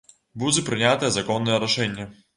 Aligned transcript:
Будзе 0.43 0.63
прынятае 0.69 1.13
законнае 1.19 1.63
рашэнне. 1.65 2.13